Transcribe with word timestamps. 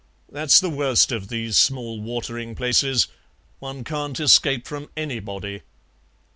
That's 0.31 0.59
the 0.59 0.71
worst 0.71 1.11
of 1.11 1.27
these 1.27 1.57
small 1.57 2.01
watering 2.01 2.55
places; 2.55 3.07
one 3.59 3.83
can't 3.83 4.19
escape 4.19 4.65
from 4.65 4.89
anybody." 4.97 5.61